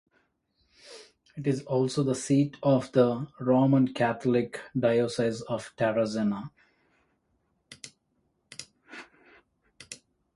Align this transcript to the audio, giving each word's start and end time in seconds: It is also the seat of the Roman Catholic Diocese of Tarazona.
It 1.37 1.45
is 1.45 1.61
also 1.61 2.01
the 2.01 2.15
seat 2.15 2.57
of 2.63 2.91
the 2.91 3.27
Roman 3.39 3.93
Catholic 3.93 4.59
Diocese 4.75 5.41
of 5.41 5.71
Tarazona. 5.77 6.49